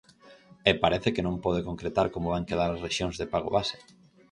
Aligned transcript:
E 0.69 0.71
parece 0.83 1.09
que 1.15 1.25
non 1.27 1.41
pode 1.45 1.65
concretar 1.69 2.07
como 2.13 2.31
van 2.33 2.47
quedar 2.49 2.69
as 2.71 2.83
rexións 2.85 3.15
de 3.17 3.29
pago 3.33 3.49
base. 3.57 3.77